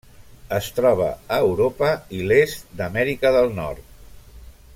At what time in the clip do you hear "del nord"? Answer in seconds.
3.37-3.87